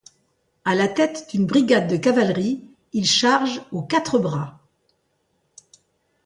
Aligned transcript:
À 0.65 0.73
la 0.73 0.87
tête 0.87 1.27
d'une 1.29 1.45
brigade 1.45 1.87
de 1.87 1.95
cavalerie, 1.95 2.63
il 2.91 3.05
charge 3.05 3.61
aux 3.71 3.83
Quatre 3.83 4.17
Bras. 4.17 4.59